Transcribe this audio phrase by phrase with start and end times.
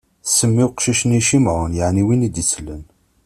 [0.25, 2.83] Tsemma i uqcic-nni Cimɛun, yeɛni win i d-isellen.